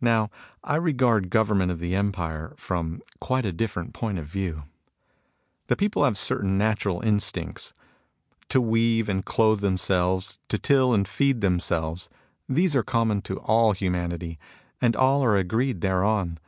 [0.00, 0.30] Now
[0.64, 4.62] I regard government of the empire from quite a diflEerent point of view.
[5.66, 7.74] The people have certain natural instincts:—
[8.48, 12.08] to weave and clothe themselves, to till and feed themselves.
[12.48, 14.38] These are common to all humanity,
[14.80, 16.38] and all are agreed thereon.